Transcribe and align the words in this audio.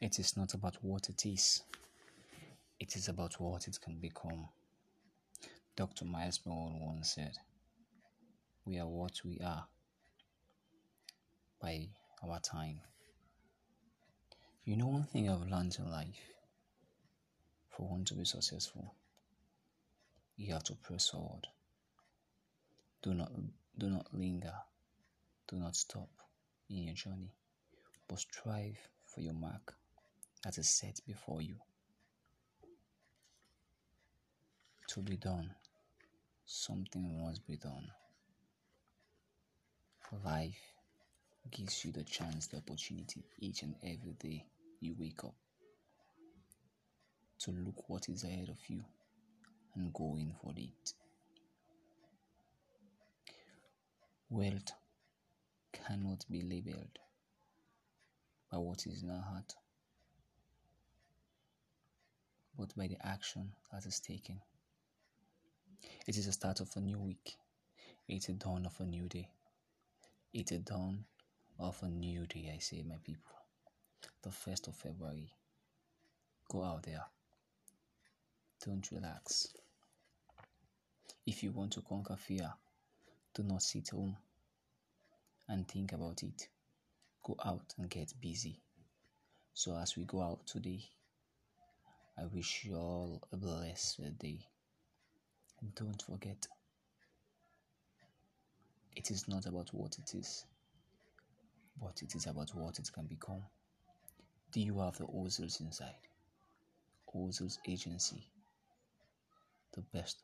It 0.00 0.20
is 0.20 0.36
not 0.36 0.54
about 0.54 0.76
what 0.80 1.08
it 1.08 1.26
is, 1.26 1.62
it 2.78 2.94
is 2.94 3.08
about 3.08 3.40
what 3.40 3.66
it 3.66 3.80
can 3.80 3.98
become. 3.98 4.48
Dr. 5.74 6.04
Myles 6.04 6.38
Munroe 6.46 6.78
once 6.80 7.14
said, 7.14 7.36
We 8.64 8.78
are 8.78 8.86
what 8.86 9.20
we 9.24 9.40
are 9.40 9.66
by 11.60 11.88
our 12.22 12.38
time. 12.38 12.80
You 14.62 14.76
know, 14.76 14.86
one 14.86 15.02
thing 15.02 15.28
I've 15.28 15.48
learned 15.48 15.76
in 15.80 15.90
life 15.90 16.30
for 17.68 17.88
one 17.88 18.04
to 18.04 18.14
be 18.14 18.24
successful, 18.24 18.94
you 20.36 20.52
have 20.52 20.62
to 20.64 20.74
press 20.74 21.08
forward. 21.08 21.48
Do 23.02 23.14
not, 23.14 23.32
do 23.76 23.90
not 23.90 24.06
linger, 24.14 24.54
do 25.48 25.56
not 25.56 25.74
stop 25.74 26.10
in 26.70 26.84
your 26.84 26.94
journey, 26.94 27.34
but 28.06 28.20
strive 28.20 28.78
for 29.04 29.22
your 29.22 29.34
mark 29.34 29.74
that 30.44 30.58
is 30.58 30.68
set 30.68 31.00
before 31.06 31.42
you. 31.42 31.56
To 34.88 35.00
be 35.00 35.16
done, 35.16 35.50
something 36.44 37.22
must 37.22 37.46
be 37.46 37.56
done. 37.56 37.88
Life 40.24 40.72
gives 41.50 41.84
you 41.84 41.92
the 41.92 42.04
chance, 42.04 42.46
the 42.46 42.58
opportunity 42.58 43.24
each 43.38 43.62
and 43.62 43.74
every 43.82 44.14
day 44.18 44.44
you 44.80 44.94
wake 44.98 45.22
up 45.24 45.34
to 47.40 47.50
look 47.50 47.88
what 47.88 48.08
is 48.08 48.24
ahead 48.24 48.48
of 48.48 48.58
you 48.68 48.82
and 49.74 49.92
go 49.92 50.16
in 50.18 50.32
for 50.42 50.52
it. 50.56 50.94
Wealth 54.30 54.72
cannot 55.72 56.24
be 56.30 56.42
labeled 56.42 56.98
by 58.50 58.58
what 58.58 58.86
is 58.86 59.02
in 59.02 59.10
our 59.10 59.22
heart 59.22 59.54
but 62.58 62.74
by 62.76 62.88
the 62.88 62.98
action 63.06 63.52
that 63.72 63.86
is 63.86 64.00
taken. 64.00 64.40
It 66.06 66.16
is 66.16 66.26
the 66.26 66.32
start 66.32 66.60
of 66.60 66.70
a 66.74 66.80
new 66.80 66.98
week. 66.98 67.36
It's 68.08 68.28
a 68.28 68.32
dawn 68.32 68.66
of 68.66 68.74
a 68.80 68.84
new 68.84 69.06
day. 69.08 69.28
It's 70.34 70.50
a 70.50 70.58
dawn 70.58 71.04
of 71.58 71.78
a 71.82 71.88
new 71.88 72.26
day, 72.26 72.52
I 72.54 72.58
say, 72.58 72.82
my 72.82 72.96
people. 73.04 73.36
The 74.22 74.30
1st 74.30 74.68
of 74.68 74.74
February. 74.74 75.30
Go 76.50 76.64
out 76.64 76.82
there. 76.82 77.04
Don't 78.64 78.90
relax. 78.90 79.48
If 81.26 81.42
you 81.42 81.52
want 81.52 81.72
to 81.74 81.82
conquer 81.82 82.16
fear, 82.16 82.52
do 83.34 83.42
not 83.42 83.62
sit 83.62 83.90
home 83.90 84.16
and 85.48 85.68
think 85.68 85.92
about 85.92 86.22
it. 86.22 86.48
Go 87.22 87.36
out 87.44 87.74
and 87.78 87.88
get 87.88 88.12
busy. 88.20 88.58
So, 89.54 89.76
as 89.76 89.96
we 89.96 90.04
go 90.04 90.22
out 90.22 90.46
today, 90.46 90.80
I 92.20 92.26
wish 92.26 92.64
you 92.64 92.74
all 92.74 93.22
a 93.32 93.36
blessed 93.36 94.18
day. 94.18 94.40
And 95.60 95.72
don't 95.76 96.02
forget, 96.02 96.48
it 98.96 99.12
is 99.12 99.28
not 99.28 99.46
about 99.46 99.68
what 99.72 99.96
it 99.98 100.16
is, 100.16 100.44
but 101.80 102.02
it 102.02 102.16
is 102.16 102.26
about 102.26 102.50
what 102.54 102.80
it 102.80 102.90
can 102.92 103.06
become. 103.06 103.42
Do 104.50 104.60
you 104.60 104.80
have 104.80 104.98
the 104.98 105.04
Ozils 105.04 105.60
inside? 105.60 105.94
Ozils 107.14 107.58
Agency, 107.68 108.26
the 109.74 109.82
best 109.82 110.18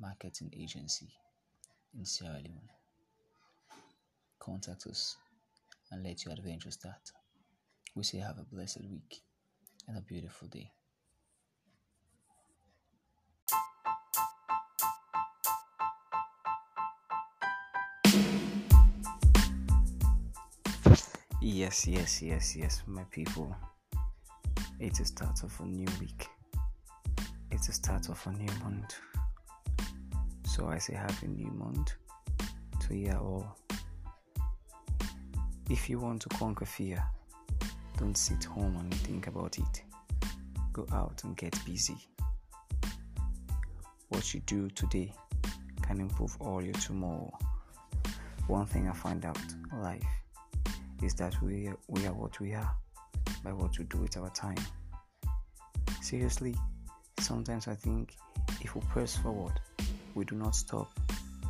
marketing 0.00 0.52
agency 0.56 1.08
in 1.98 2.04
Sierra 2.04 2.36
Leone. 2.36 2.70
Contact 4.38 4.86
us 4.86 5.16
and 5.90 6.04
let 6.04 6.24
your 6.24 6.34
adventure 6.34 6.70
start. 6.70 7.10
We 7.96 8.04
say 8.04 8.18
have 8.18 8.38
a 8.38 8.44
blessed 8.54 8.82
week 8.88 9.22
and 9.88 9.98
a 9.98 10.00
beautiful 10.00 10.48
day. 10.48 10.70
Yes, 21.40 21.86
yes, 21.86 22.22
yes, 22.22 22.56
yes, 22.56 22.82
my 22.86 23.04
people. 23.04 23.54
It's 24.80 24.98
the 24.98 25.04
start 25.04 25.42
of 25.42 25.58
a 25.60 25.64
new 25.64 25.86
week. 26.00 26.28
It's 27.50 27.68
the 27.68 27.72
start 27.72 28.08
of 28.08 28.20
a 28.26 28.32
new 28.32 28.52
month. 28.64 28.96
So 30.44 30.66
I 30.68 30.78
say 30.78 30.94
happy 30.94 31.28
new 31.28 31.50
month 31.52 31.92
to 32.80 32.96
you 32.96 33.12
all. 33.12 33.56
If 35.70 35.88
you 35.88 36.00
want 36.00 36.22
to 36.22 36.28
conquer 36.30 36.64
fear, 36.64 37.04
don't 37.96 38.16
sit 38.16 38.44
home 38.44 38.76
and 38.76 38.92
think 38.94 39.26
about 39.26 39.58
it. 39.58 39.82
Go 40.72 40.86
out 40.92 41.22
and 41.24 41.36
get 41.36 41.58
busy. 41.64 41.96
What 44.08 44.34
you 44.34 44.40
do 44.40 44.68
today 44.70 45.12
can 45.82 46.00
improve 46.00 46.36
all 46.40 46.62
your 46.62 46.74
tomorrow. 46.74 47.32
One 48.46 48.66
thing 48.66 48.88
I 48.88 48.92
find 48.92 49.24
out 49.24 49.38
life 49.72 50.04
is 51.02 51.14
that 51.14 51.40
we 51.42 51.68
are, 51.68 51.76
we 51.88 52.06
are 52.06 52.12
what 52.12 52.38
we 52.38 52.54
are 52.54 52.70
by 53.42 53.52
what 53.52 53.78
we 53.78 53.84
do 53.84 53.98
with 53.98 54.16
our 54.16 54.30
time. 54.30 54.58
Seriously, 56.02 56.54
sometimes 57.18 57.66
I 57.66 57.74
think 57.74 58.14
if 58.60 58.74
we 58.74 58.80
press 58.82 59.16
forward, 59.16 59.58
we 60.14 60.24
do 60.24 60.36
not 60.36 60.54
stop, 60.54 60.90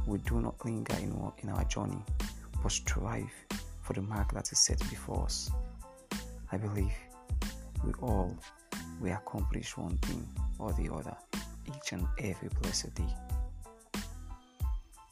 we 0.07 0.19
do 0.19 0.41
not 0.41 0.65
linger 0.65 0.95
in, 0.95 1.13
in 1.43 1.49
our 1.51 1.65
journey, 1.65 2.03
but 2.63 2.73
strive 2.73 3.33
for 3.83 3.93
the 3.93 4.03
mark 4.03 4.33
that 4.33 4.51
is 4.53 4.59
set 4.59 4.79
before 4.91 5.25
us. 5.25 5.51
I 6.53 6.57
believe 6.57 6.93
we 7.85 7.93
all 8.01 8.37
we 9.01 9.11
accomplish 9.11 9.77
one 9.77 9.97
thing 9.99 10.27
or 10.59 10.73
the 10.73 10.93
other 10.93 11.17
each 11.67 11.93
and 11.93 12.07
every 12.19 12.49
blessed 12.61 12.95
day. 12.95 13.15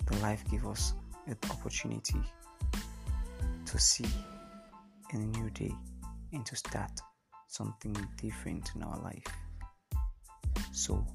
The 0.07 0.17
life 0.19 0.45
gives 0.51 0.65
us 0.65 0.95
an 1.27 1.37
opportunity 1.51 2.21
to 3.67 3.79
see 3.79 4.07
a 5.13 5.17
new 5.17 5.51
day 5.51 5.75
and 6.33 6.45
to 6.47 6.57
start 6.57 7.01
something 7.49 7.97
different 8.17 8.71
in 8.75 8.83
our 8.83 8.99
life. 9.01 9.27
So, 10.73 11.07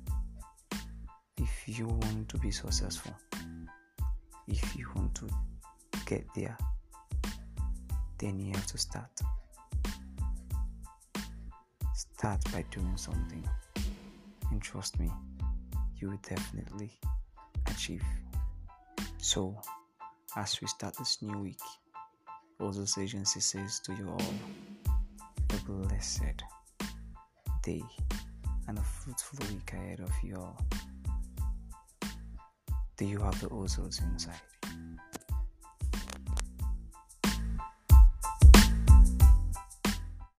if 1.37 1.67
you 1.67 1.87
want 1.87 2.29
to 2.29 2.37
be 2.37 2.51
successful, 2.51 3.13
if 4.47 4.75
you 4.75 4.87
want 4.95 5.15
to 5.15 5.29
get 6.05 6.25
there, 6.35 6.57
then 8.17 8.39
you 8.39 8.53
have 8.53 8.67
to 8.67 8.77
start. 8.77 9.11
Start 11.99 12.39
by 12.53 12.63
doing 12.71 12.95
something, 12.95 13.43
and 14.51 14.61
trust 14.61 14.97
me, 15.01 15.11
you 15.97 16.07
will 16.09 16.21
definitely 16.23 16.97
achieve. 17.67 18.05
So, 19.17 19.59
as 20.37 20.61
we 20.61 20.67
start 20.67 20.95
this 20.97 21.21
new 21.21 21.37
week, 21.39 21.59
Ozils 22.61 22.97
Agency 22.97 23.41
says 23.41 23.81
to 23.81 23.93
you 23.95 24.07
all 24.07 24.33
a 25.49 25.69
blessed 25.69 26.41
day 27.63 27.83
and 28.69 28.77
a 28.77 28.81
fruitful 28.81 29.45
week 29.53 29.73
ahead 29.73 29.99
of 29.99 30.11
you 30.23 30.37
all. 30.37 30.61
Do 32.95 33.03
you 33.03 33.19
have 33.19 33.41
the 33.41 33.49
Ozils 33.49 34.01
inside? 34.01 34.39